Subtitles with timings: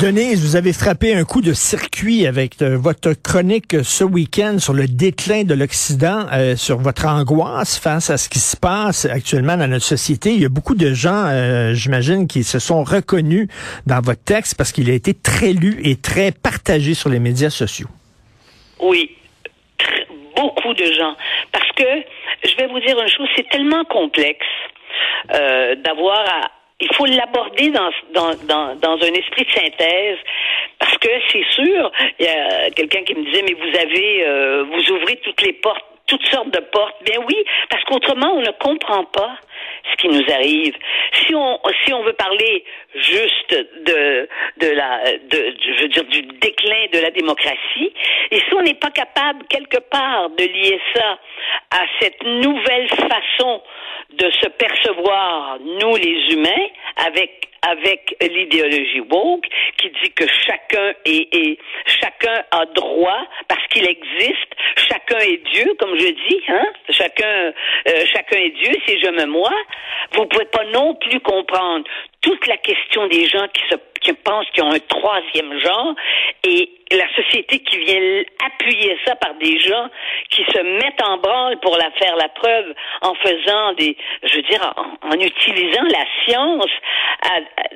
[0.00, 4.72] Denise, vous avez frappé un coup de circuit avec euh, votre chronique ce week-end sur
[4.72, 9.58] le déclin de l'Occident, euh, sur votre angoisse face à ce qui se passe actuellement
[9.58, 10.30] dans notre société.
[10.30, 13.48] Il y a beaucoup de gens, euh, j'imagine, qui se sont reconnus
[13.86, 17.50] dans votre texte parce qu'il a été très lu et très partagé sur les médias
[17.50, 17.88] sociaux.
[18.80, 19.18] Oui,
[20.34, 21.14] beaucoup de gens.
[21.52, 24.46] Parce que, je vais vous dire une chose, c'est tellement complexe
[25.84, 30.18] d'avoir à il faut l'aborder dans, dans, dans, dans, un esprit de synthèse
[30.78, 34.64] parce que c'est sûr, il y a quelqu'un qui me disait mais vous avez euh,
[34.64, 36.96] vous ouvrez toutes les portes toutes sortes de portes.
[37.04, 37.36] Bien oui,
[37.68, 39.36] parce qu'autrement on ne comprend pas
[39.90, 40.74] ce qui nous arrive.
[41.26, 46.22] Si on si on veut parler juste de de la de je veux dire du
[46.22, 47.92] déclin de la démocratie
[48.30, 51.18] et si on n'est pas capable quelque part de lier ça
[51.70, 53.62] à cette nouvelle façon
[54.14, 59.46] de se percevoir, nous les humains, avec avec l'idéologie woke
[59.78, 65.98] qui dit que chacun est, chacun a droit parce qu'il existe, chacun est Dieu, comme
[65.98, 67.52] je dis, hein, chacun
[67.88, 69.52] euh, chacun est Dieu, si je me moi,
[70.12, 71.84] vous pouvez pas non plus comprendre
[72.20, 75.94] toute la question des gens qui se qui pensent qu'ils ont un troisième genre
[76.44, 79.88] et la société qui vient appuyer ça par des gens
[80.30, 80.58] qui se
[81.02, 85.82] en branle pour la faire la preuve en faisant des, je veux dire, en, utilisant
[85.84, 86.70] la science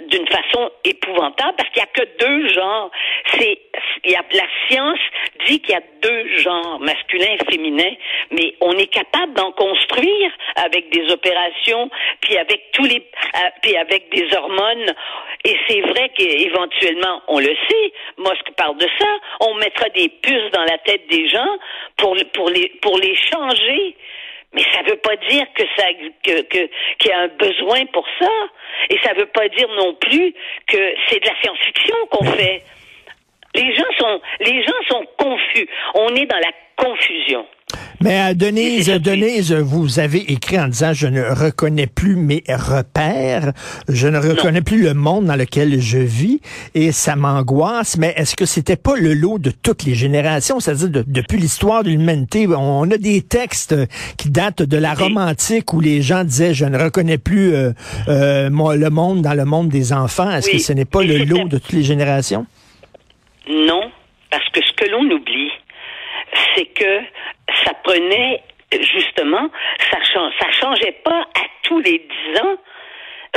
[0.09, 2.91] d'une façon épouvantable parce qu'il n'y a que deux genres.
[3.33, 3.59] C'est,
[4.05, 4.99] la science
[5.47, 7.91] dit qu'il y a deux genres, masculin et féminin,
[8.31, 13.77] mais on est capable d'en construire avec des opérations, puis avec tous les, euh, puis
[13.77, 14.93] avec des hormones.
[15.45, 19.07] Et c'est vrai qu'éventuellement, on le sait, je parle de ça,
[19.41, 21.59] on mettra des puces dans la tête des gens
[21.97, 23.97] pour, pour, les, pour les changer.
[24.53, 25.85] Mais ça ne veut pas dire que ça
[26.23, 26.69] que qu'il
[27.07, 28.31] y a un besoin pour ça.
[28.91, 30.33] Et ça ne veut pas dire non plus
[30.69, 32.63] que c'est de la science-fiction qu'on fait.
[33.55, 35.69] Les gens sont les gens sont confus.
[35.95, 37.47] On est dans la confusion.
[38.01, 43.53] Mais euh, Denise, Denise, vous avez écrit en disant je ne reconnais plus mes repères,
[43.89, 46.41] je ne reconnais plus le monde dans lequel je vis
[46.75, 47.97] et ça m'angoisse.
[47.97, 51.91] Mais est-ce que c'était pas le lot de toutes les générations, c'est-à-dire depuis l'histoire de
[51.91, 53.75] l'humanité, on a des textes
[54.17, 57.73] qui datent de la romantique où les gens disaient je ne reconnais plus euh,
[58.09, 60.31] euh, le monde dans le monde des enfants.
[60.31, 62.47] Est-ce que ce n'est pas le lot de toutes les générations?
[63.49, 63.91] Non,
[64.31, 65.51] parce que ce que l'on oublie,
[66.55, 67.01] c'est que
[67.65, 69.49] ça prenait justement,
[69.91, 72.57] ça ça changeait pas à tous les dix ans.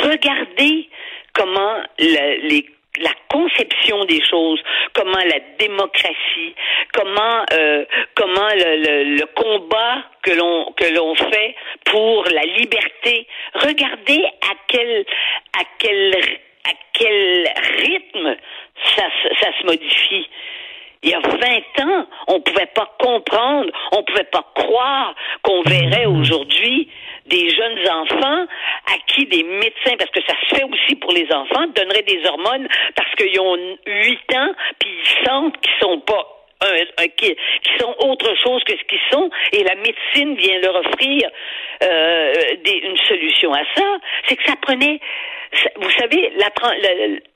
[0.02, 0.90] Regardez
[1.34, 2.66] comment les
[3.00, 4.60] la conception des choses,
[4.94, 6.56] comment la démocratie,
[6.94, 7.86] comment euh,
[8.16, 13.28] comment le, le, combat que l'on que l'on fait pour la liberté.
[13.54, 15.06] Regardez à quel
[15.60, 16.16] à quel
[16.66, 17.54] à quel
[17.84, 18.36] rythme
[18.96, 19.04] ça,
[19.40, 20.28] ça se modifie.
[21.04, 25.16] Il y a 20 ans, on ne pouvait pas comprendre, on ne pouvait pas croire
[25.44, 26.20] qu'on verrait mhm.
[26.20, 26.90] aujourd'hui
[27.28, 28.46] des jeunes enfants
[28.88, 32.26] à qui des médecins, parce que ça se fait aussi pour les enfants, donneraient des
[32.26, 36.38] hormones parce qu'ils ont 8 ans, puis ils sentent qu'ils sont pas
[37.18, 37.36] qui,
[37.80, 41.30] sont autre chose que ce qu'ils sont, et la médecine vient leur offrir
[41.84, 42.34] euh,
[42.66, 43.98] une solution à ça,
[44.28, 45.00] c'est que ça prenait,
[45.76, 46.48] vous savez, la,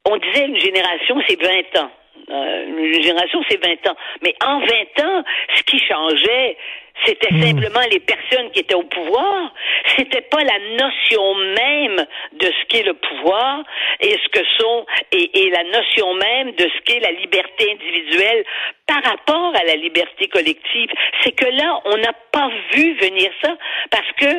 [0.06, 1.92] on disait une génération, c'est 20 ans.
[2.30, 3.98] Euh, une génération, c'est 20 ans.
[4.22, 4.66] Mais en 20
[5.06, 5.24] ans,
[5.56, 6.58] ce qui changeait,
[7.06, 7.42] c'était hmm.
[7.42, 9.54] simplement les personnes qui étaient au pouvoir.
[9.98, 13.64] C'était pas la notion même de ce qu'est le pouvoir
[14.00, 18.46] et ce que sont et, et la notion même de ce qu'est la liberté individuelle
[18.88, 20.90] par rapport à la liberté collective.
[21.24, 23.58] C'est que là, on n'a pas vu venir ça
[23.90, 24.32] parce que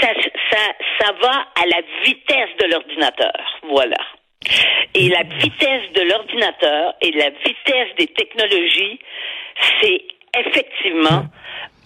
[0.00, 0.08] ça,
[0.50, 0.58] ça,
[1.00, 3.60] ça va à la vitesse de l'ordinateur.
[3.62, 3.98] Voilà.
[4.94, 8.98] Et la vitesse de l'ordinateur et la vitesse des technologies,
[9.80, 10.02] c'est
[10.34, 11.26] effectivement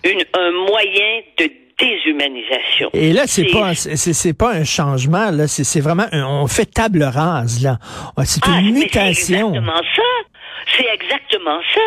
[0.04, 2.90] une, un moyen de déshumanisation.
[2.94, 7.62] Et là, c'est pas c'est pas un changement là, c'est vraiment on fait table rase
[7.62, 7.78] là.
[8.25, 9.52] C'est une ah, mutation.
[9.52, 10.02] C'est exactement ça.
[10.76, 11.81] C'est exactement ça.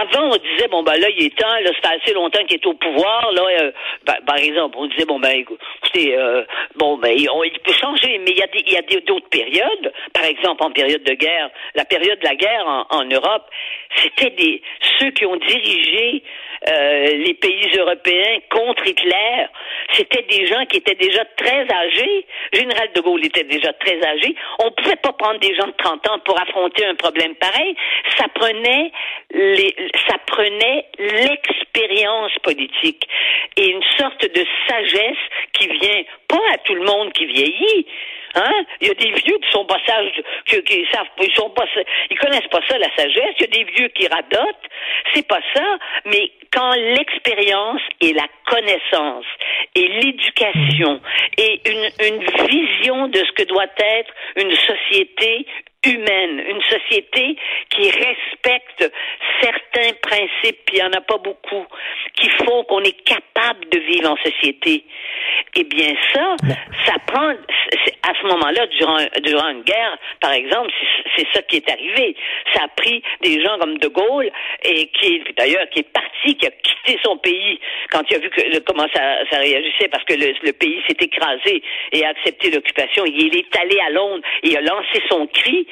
[0.00, 2.56] Avant, on disait, bon, ben là, il est temps, là, ça fait assez longtemps qu'il
[2.56, 3.72] est au pouvoir, là, euh,
[4.06, 6.42] ben, par exemple, on disait, bon, ben, écoutez, euh,
[6.76, 7.28] bon, ben, il,
[7.62, 11.02] peut changer, mais il y a il y a d'autres périodes, par exemple, en période
[11.02, 13.50] de guerre, la période de la guerre en, en Europe,
[13.96, 14.62] c'était des,
[14.98, 16.22] ceux qui ont dirigé
[16.68, 19.46] euh, les pays européens contre Hitler,
[19.94, 22.26] c'était des gens qui étaient déjà très âgés.
[22.52, 24.34] Général de Gaulle était déjà très âgé.
[24.58, 27.74] On ne pouvait pas prendre des gens de 30 ans pour affronter un problème pareil.
[28.18, 28.92] Ça prenait
[29.32, 29.74] les,
[30.06, 33.08] ça prenait l'expérience politique
[33.56, 37.86] et une sorte de sagesse qui vient pas à tout le monde qui vieillit.
[38.34, 38.64] Hein?
[38.80, 41.64] Il y a des vieux qui sont pas sages, qui, qui savent, ils sont pas,
[42.10, 43.34] ils connaissent pas ça la sagesse.
[43.38, 44.66] Il y a des vieux qui radotent.
[45.14, 45.78] C'est pas ça.
[46.06, 49.26] Mais quand l'expérience et la connaissance
[49.74, 51.00] et l'éducation
[51.38, 55.46] et une, une vision de ce que doit être une société
[55.86, 57.36] humaine, une société
[57.70, 58.92] qui respecte
[59.40, 61.66] certains principes, puis il n'y en a pas beaucoup,
[62.14, 64.84] qui font qu'on est capable de vivre en société.
[65.56, 66.36] Eh bien, ça,
[66.86, 67.32] ça prend,
[68.10, 70.70] à ce moment-là, durant, durant une guerre, par exemple,
[71.16, 72.16] c'est ça qui est arrivé.
[72.54, 74.30] Ça a pris des gens comme De Gaulle,
[74.64, 77.60] et qui, d'ailleurs, qui est parti, qui a quitté son pays
[77.90, 80.96] quand il a vu que, comment ça, ça réagissait, parce que le, le pays s'est
[81.00, 81.62] écrasé
[81.92, 83.04] et a accepté l'occupation.
[83.06, 85.66] Il est allé à Londres et a lancé son cri.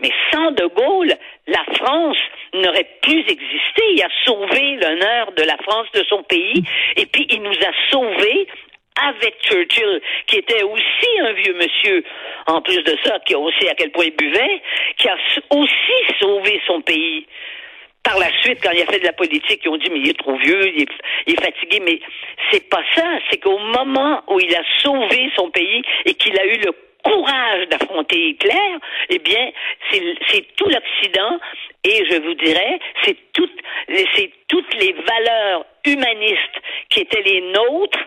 [0.00, 1.12] Mais sans De Gaulle,
[1.48, 2.18] la France
[2.54, 3.82] n'aurait plus existé.
[3.94, 6.62] Il a sauvé l'honneur de la France, de son pays,
[6.96, 8.46] et puis il nous a sauvés
[9.06, 12.04] avec Churchill, qui était aussi un vieux monsieur,
[12.46, 14.62] en plus de ça, qui a aussi à quel point il buvait,
[14.96, 15.16] qui a
[15.50, 17.26] aussi sauvé son pays.
[18.02, 20.08] Par la suite, quand il a fait de la politique, ils ont dit mais il
[20.08, 20.82] est trop vieux, il
[21.26, 22.00] est, fatigué, mais
[22.50, 23.04] c'est pas ça.
[23.30, 26.72] C'est qu'au moment où il a sauvé son pays et qu'il a eu le
[27.04, 28.76] courage d'affronter Hitler,
[29.10, 29.50] eh bien,
[29.92, 31.38] c'est tout l'Occident
[31.84, 33.16] et je vous dirais, c'est
[34.48, 36.58] toutes les valeurs humanistes
[36.90, 38.06] qui étaient les nôtres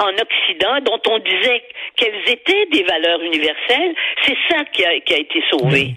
[0.00, 1.62] en Occident, dont on disait
[1.96, 3.94] qu'elles étaient des valeurs universelles,
[4.26, 5.94] c'est ça qui a, qui a, été sauvé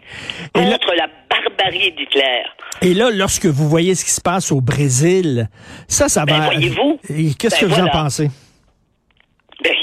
[0.54, 2.44] contre la barbarie d'Hitler.
[2.82, 5.48] Et là, lorsque vous voyez ce qui se passe au Brésil,
[5.88, 6.46] ça, ça ben, va.
[6.46, 7.00] Voyez-vous?
[7.40, 8.28] Qu'est-ce ben, que vous en pensez?
[9.64, 9.74] Ben,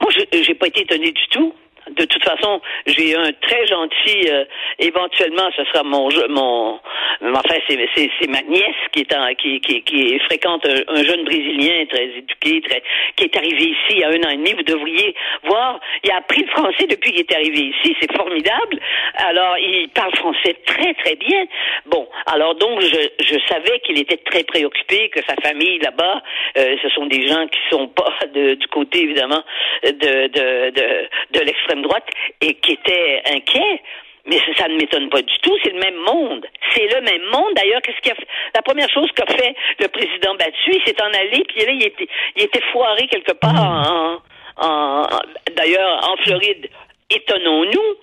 [0.00, 1.52] moi, je n'ai pas été étonné du tout.
[1.90, 4.28] De toute façon, j'ai un très gentil.
[4.28, 4.44] Euh,
[4.78, 6.80] éventuellement, ce sera mon mon.
[7.22, 11.24] Enfin, c'est c'est ma nièce qui est en, qui, qui qui fréquente un, un, jeune
[11.24, 12.82] brésilien très éduqué, très
[13.16, 14.52] qui est arrivé ici il y a un an et demi.
[14.54, 15.14] Vous devriez
[15.44, 15.78] voir.
[16.02, 17.94] Il a appris le français depuis qu'il est arrivé ici.
[18.00, 18.80] C'est formidable.
[19.16, 21.44] Alors, il parle français très très bien.
[21.86, 26.22] Bon, alors donc je je savais qu'il était très préoccupé que sa famille là-bas,
[26.58, 29.42] euh, ce sont des gens qui sont pas de, du côté évidemment
[29.82, 31.08] de de de,
[31.38, 32.06] de l'extrême droite
[32.40, 33.82] et qui était inquiet.
[34.26, 35.54] Mais ça ne m'étonne pas du tout.
[35.62, 36.46] C'est le même monde.
[36.74, 37.52] C'est le même monde.
[37.56, 38.26] D'ailleurs, qu'est-ce qu'il a fait?
[38.54, 41.84] La première chose qu'a fait le président battu, il s'est en allé, puis là, il
[41.84, 44.22] était, il était foiré quelque part en,
[44.56, 45.06] en,
[45.54, 46.70] d'ailleurs, en Floride.
[47.10, 47.96] Étonnons-nous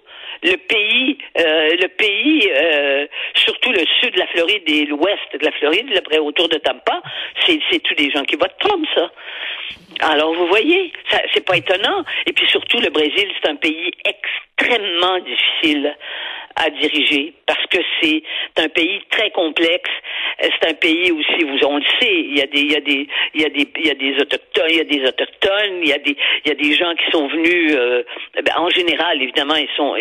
[0.44, 5.46] le pays, euh, le pays, euh, surtout le sud de la Floride et l'ouest de
[5.46, 7.02] la Floride, près autour de Tampa,
[7.46, 9.12] c'est, c'est tous des gens qui votent Trump, ça.
[10.02, 10.92] Alors vous voyez,
[11.34, 12.04] c'est pas étonnant.
[12.26, 15.96] Et puis surtout, le Brésil, c'est un pays extrêmement difficile
[16.56, 18.24] à diriger parce que c'est
[18.58, 19.90] un pays très complexe.
[20.40, 22.80] C'est un pays aussi, vous on le sait, il y a des, il y a
[22.80, 25.80] des, il y a des, il y a des autochtones, il y a des autochtones,
[25.84, 27.76] il y a des, il y a des gens qui sont venus.
[27.76, 28.04] Euh,
[28.44, 29.96] ben, en général, évidemment, ils sont,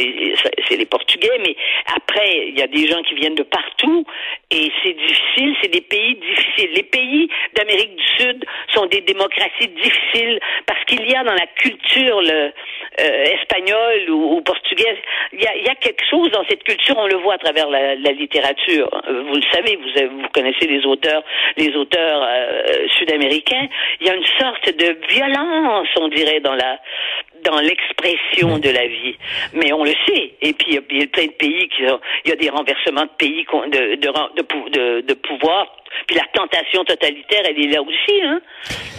[0.68, 1.56] c'est les Portugais, mais
[1.94, 4.04] après, il y a des gens qui viennent de partout
[4.50, 5.56] et c'est difficile.
[5.62, 6.70] C'est des pays difficiles.
[6.74, 8.44] Les pays d'Amérique du Sud
[8.74, 12.52] sont des démocraties difficiles parce qu'il y a dans la culture le,
[13.00, 14.98] euh, espagnole ou, portugaise,
[15.32, 18.88] il y a, quelque chose cette culture, on le voit à travers la, littérature.
[19.06, 21.22] Vous le savez, vous, vous connaissez les auteurs,
[21.56, 23.68] les auteurs euh, sud-américains.
[24.00, 26.78] Il y a une sorte de violence, on dirait, dans la
[27.44, 29.16] dans l'expression de la vie.
[29.54, 30.32] Mais on le sait.
[30.42, 33.04] Et puis, il y a plein de pays qui ont, il y a des renversements
[33.04, 35.66] de pays de, de, de, de pouvoir.
[36.06, 38.22] Puis la tentation totalitaire, elle est là aussi.
[38.24, 38.40] Hein?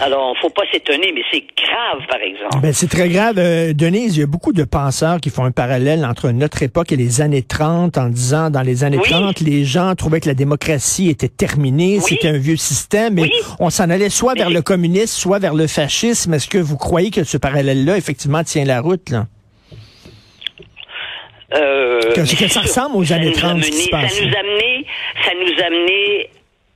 [0.02, 2.60] Alors, faut pas s'étonner, mais c'est grave, par exemple.
[2.62, 3.36] Ben, c'est très grave.
[3.38, 6.92] Euh, Denise, il y a beaucoup de penseurs qui font un parallèle entre notre époque
[6.92, 9.10] et les années 30 en disant, dans les années Oui.
[9.10, 12.04] 30, les gens trouvaient que la démocratie était terminée, Oui.
[12.06, 13.32] c'était un vieux système, mais Oui.
[13.62, 16.34] on s'en allait soit vers le communisme, soit vers le fascisme.
[16.34, 19.26] Est-ce que vous croyez que ce parallèle-là, effectivement, tient la route, là?
[21.54, 24.14] Euh, Que- ça ressemble aux années nous a 30, ce qui mené- se passe.
[24.14, 24.86] Ça nous a amené,
[25.26, 26.30] ça nous amené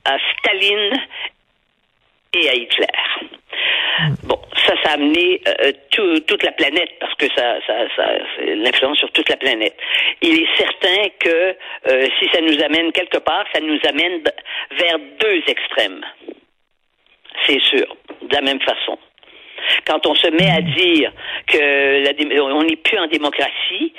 [0.04, 1.00] à Staline
[2.34, 2.86] et à Hitler.
[4.24, 8.04] Bon, ça, ça a amené euh, tout- toute la planète parce que ça, ça, ça
[8.36, 9.74] c'est l'influence sur toute la planète.
[10.20, 11.56] Il est certain que
[11.88, 14.22] euh, si ça nous amène quelque part, ça nous amène
[14.78, 16.04] vers deux extrêmes.
[17.46, 17.86] C'est sûr,
[18.20, 18.98] de la même façon.
[19.86, 21.12] Quand on se met à dire
[21.46, 23.92] que la on n'est plus en démocratie,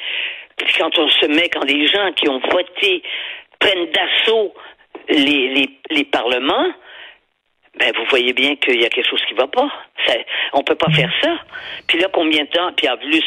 [0.58, 3.04] puis quand on se met, quand des gens qui ont voté
[3.60, 4.54] prennent d'assaut
[5.10, 6.74] les, les, les parlements,
[7.80, 9.70] ben vous voyez bien qu'il y a quelque chose qui va pas.
[10.06, 10.14] Ça,
[10.54, 11.38] on peut pas faire ça.
[11.88, 12.72] Puis là, combien de temps?
[12.76, 13.24] Puis en plus,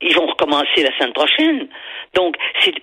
[0.00, 1.68] ils vont recommencer la semaine prochaine.
[2.14, 2.36] Donc,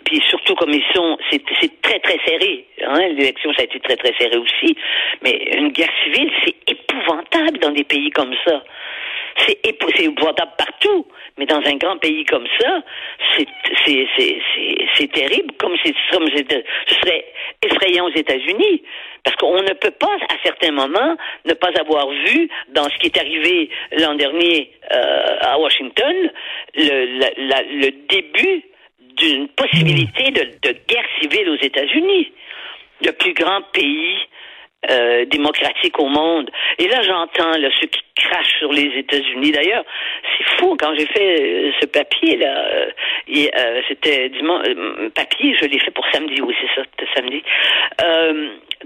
[0.05, 1.43] puis surtout comme ils sont, c'est,
[1.81, 2.65] très très serré.
[2.83, 3.09] Hein?
[3.09, 4.75] L'élection, ça a été très très serré aussi.
[5.21, 8.63] Mais une guerre civile, c'est épouvantable dans des pays comme ça.
[9.45, 11.05] C'est, épouvantable partout.
[11.37, 12.81] Mais dans un grand pays comme ça,
[13.37, 13.47] c'est,
[15.13, 17.25] terrible, comme, c'est, comme ce serait
[17.63, 18.83] effrayant aux États-Unis.
[19.23, 23.07] Parce qu'on ne peut pas, à certains moments, ne pas avoir vu, dans ce qui
[23.07, 26.31] est arrivé l'an dernier euh, à Washington,
[26.75, 28.63] le, la, la, le début
[29.19, 32.31] d'une possibilité de, de, guerre civile aux États-Unis.
[33.05, 34.17] Le plus grand pays
[34.89, 36.49] euh, démocratique au monde.
[36.77, 39.51] Et là, j'entends là, ceux qui crachent sur les États-Unis.
[39.51, 39.83] D'ailleurs,
[40.37, 42.65] c'est fou quand j'ai fait euh, ce papier là.
[42.65, 42.89] Euh,
[43.29, 44.65] euh, c'était dimanche
[45.13, 46.41] papier, je l'ai fait pour samedi.
[46.41, 47.43] Oui, c'est ça, c'était samedi.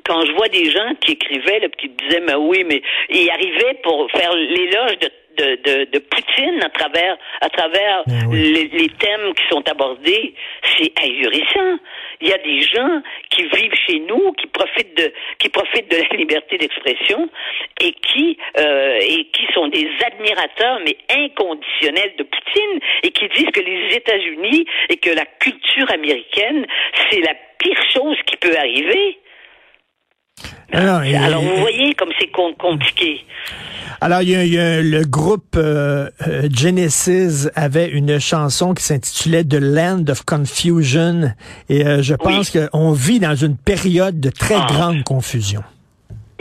[0.05, 3.79] Quand je vois des gens qui écrivaient, là, qui disaient, mais oui, mais ils arrivaient
[3.83, 8.53] pour faire l'éloge de de, de, de, Poutine à travers à travers oui.
[8.53, 10.33] les, les, thèmes qui sont abordés,
[10.77, 11.79] c'est ahurissant.
[12.21, 15.97] Il y a des gens qui vivent chez nous, qui profitent de qui profitent de
[15.97, 17.29] la liberté d'expression
[17.81, 23.51] et qui euh, et qui sont des admirateurs mais inconditionnels de Poutine et qui disent
[23.51, 26.65] que les États-Unis et que la culture américaine
[27.09, 29.17] c'est la pire chose qui peut arriver.
[30.73, 33.23] Alors, et- Alors vous voyez comme c'est com- compliqué.
[34.01, 38.73] Alors, il y a, il y a le groupe euh, euh, Genesis avait une chanson
[38.73, 41.31] qui s'intitulait The Land of Confusion.
[41.69, 44.67] Et euh, je pense qu'on vit dans une période de très Ah.
[44.67, 45.61] grande confusion.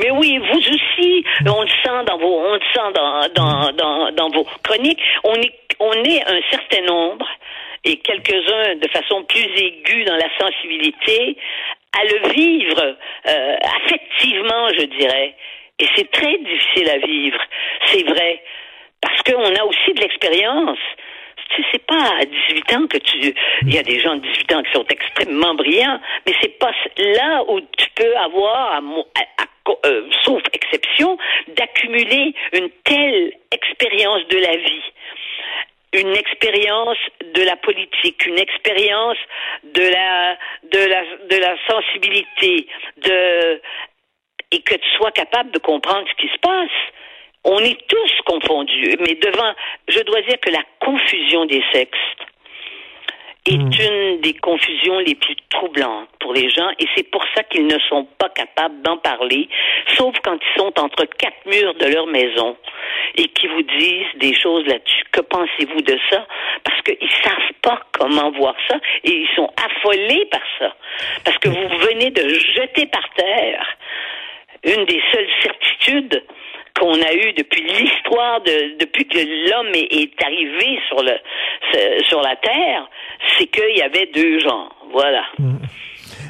[0.01, 4.11] Mais oui, vous aussi, on le sent dans vos, on le sent dans, dans, dans,
[4.13, 4.99] dans vos chroniques.
[5.23, 7.27] On est, on est un certain nombre
[7.85, 11.37] et quelques-uns de façon plus aiguë dans la sensibilité
[11.99, 12.97] à le vivre
[13.27, 15.35] euh, affectivement, je dirais.
[15.79, 17.41] Et c'est très difficile à vivre,
[17.87, 18.43] c'est vrai,
[19.01, 20.79] parce qu'on a aussi de l'expérience.
[21.51, 23.35] Tu sais, c'est pas à 18 ans que tu.
[23.63, 26.73] Il y a des gens de 18 ans qui sont extrêmement brillants, mais c'est pas
[26.97, 28.81] là où tu peux avoir,
[29.85, 31.19] euh, sauf exception,
[31.49, 34.83] d'accumuler une telle expérience de la vie
[35.93, 36.99] une expérience
[37.35, 39.19] de la politique, une expérience
[39.65, 42.67] de la de la de la sensibilité,
[42.99, 43.61] de
[44.51, 46.71] et que tu sois capable de comprendre ce qui se passe.
[47.45, 49.53] On est tous confondus, mais devant,
[49.89, 51.99] je dois dire que la confusion des sexes
[53.47, 57.67] est une des confusions les plus troublantes pour les gens, et c'est pour ça qu'ils
[57.67, 59.49] ne sont pas capables d'en parler,
[59.97, 62.57] sauf quand ils sont entre quatre murs de leur maison
[63.17, 65.05] et qui vous disent des choses là-dessus.
[65.11, 66.27] Que pensez-vous de ça?
[66.65, 70.75] Parce qu'ils savent pas comment voir ça et ils sont affolés par ça.
[71.25, 73.67] Parce que vous venez de jeter par terre
[74.65, 76.25] une des seules certitudes
[76.83, 81.13] qu'on a eues depuis l'histoire de depuis que l'homme est, est arrivé sur le
[82.09, 82.89] sur la terre,
[83.39, 84.75] c'est qu'il y avait deux genres.
[84.93, 85.23] Voilà.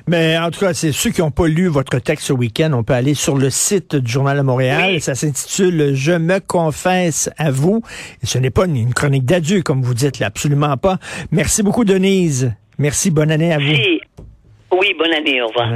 [0.07, 2.83] Mais en tout cas, c'est ceux qui n'ont pas lu votre texte ce week-end, on
[2.85, 4.91] peut aller sur le site du Journal de Montréal.
[4.95, 5.01] Oui.
[5.01, 7.83] Ça s'intitule Je me confesse à vous.
[8.23, 10.99] Et ce n'est pas une, chronique d'adieu, comme vous dites, là, absolument pas.
[11.31, 12.53] Merci beaucoup, Denise.
[12.79, 13.75] Merci, bonne année à vous.
[13.75, 14.01] Si-
[14.73, 15.73] Oui, bonne année, au revoir.